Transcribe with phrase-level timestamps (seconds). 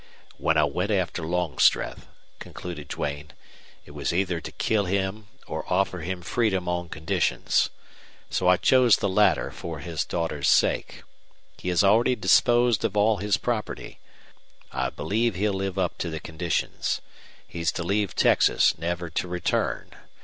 [0.39, 2.07] "When I went after Longstreth,"
[2.39, 3.33] concluded Duane,
[3.85, 7.69] "it was either to kill him or offer him freedom on conditions.
[8.31, 11.03] So I chose the latter for his daughter's sake.
[11.59, 13.99] He has already disposed of all his property.
[14.71, 17.01] I believe he'll live up to the conditions.
[17.47, 19.91] He's to leave Texas never to return.